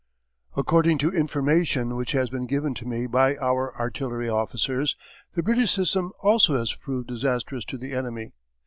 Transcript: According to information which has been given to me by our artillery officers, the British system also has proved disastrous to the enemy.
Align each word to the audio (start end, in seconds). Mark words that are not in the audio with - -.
According 0.57 0.97
to 0.97 1.11
information 1.13 1.95
which 1.95 2.13
has 2.13 2.31
been 2.31 2.47
given 2.47 2.73
to 2.73 2.87
me 2.87 3.05
by 3.05 3.37
our 3.37 3.77
artillery 3.79 4.27
officers, 4.27 4.95
the 5.35 5.43
British 5.43 5.73
system 5.73 6.11
also 6.23 6.57
has 6.57 6.73
proved 6.73 7.07
disastrous 7.09 7.63
to 7.65 7.77
the 7.77 7.91
enemy. 7.91 8.31